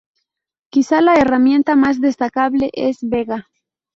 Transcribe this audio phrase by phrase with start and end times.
[0.71, 3.47] Quizá la herramienta más destacable es Vega.